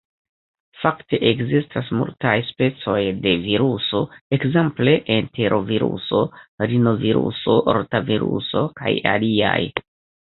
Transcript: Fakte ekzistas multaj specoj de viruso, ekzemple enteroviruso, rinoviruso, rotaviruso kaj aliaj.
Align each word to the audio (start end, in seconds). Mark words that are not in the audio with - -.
Fakte 0.83 1.17
ekzistas 1.31 1.89
multaj 1.97 2.31
specoj 2.47 2.95
de 3.25 3.33
viruso, 3.43 4.01
ekzemple 4.39 4.95
enteroviruso, 5.17 6.23
rinoviruso, 6.73 7.59
rotaviruso 7.79 8.65
kaj 8.81 8.97
aliaj. 9.17 9.59